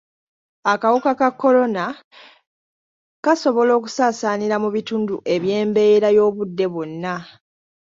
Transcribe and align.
Akawuka 0.73 1.11
ka 1.19 1.29
Kolona 1.39 1.83
kasobola 3.23 3.71
okusaasaanira 3.79 4.55
mu 4.63 4.69
bitundu 4.75 5.15
eby’embeera 5.33 6.07
y’obudde 6.17 6.65
bwonna. 6.73 7.15